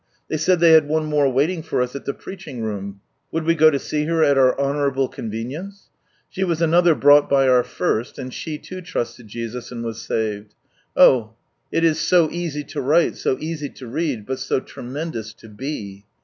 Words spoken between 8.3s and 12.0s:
she, too, trusted Jesus, and was saved. Oh! it is